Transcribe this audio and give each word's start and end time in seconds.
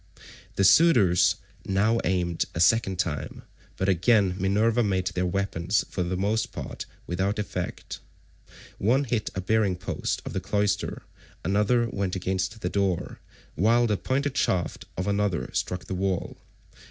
The 0.55 0.63
suitors 0.63 1.35
now 1.63 1.99
aimed 2.03 2.45
a 2.55 2.59
second 2.59 2.97
time, 2.97 3.43
but 3.77 3.87
again 3.87 4.33
Minerva 4.39 4.81
made 4.81 5.05
their 5.05 5.27
weapons 5.27 5.85
for 5.91 6.01
the 6.01 6.17
most 6.17 6.51
part 6.51 6.87
without 7.05 7.37
effect. 7.37 7.99
One 8.79 9.03
hit 9.03 9.29
a 9.35 9.41
bearing 9.41 9.75
post 9.75 10.23
of 10.25 10.33
the 10.33 10.39
cloister; 10.39 11.03
another 11.43 11.87
went 11.87 12.15
against 12.15 12.61
the 12.61 12.67
door; 12.69 13.19
while 13.53 13.85
the 13.85 13.95
pointed 13.95 14.35
shaft 14.35 14.85
of 14.97 15.05
another 15.05 15.51
struck 15.53 15.85
the 15.85 15.93
wall. 15.93 16.35